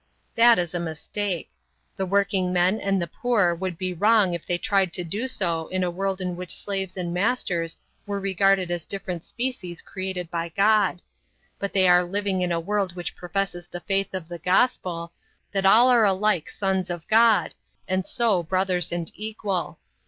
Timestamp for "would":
3.53-3.77